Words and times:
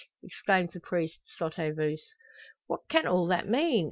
exclaims 0.23 0.73
the 0.73 0.79
priest, 0.79 1.19
sotto 1.37 1.75
voce. 1.75 2.15
"What 2.65 2.89
can 2.89 3.05
all 3.05 3.27
that 3.27 3.47
mean? 3.47 3.79